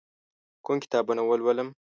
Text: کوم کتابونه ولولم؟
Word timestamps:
کوم 0.65 0.77
کتابونه 0.83 1.21
ولولم؟ 1.25 1.67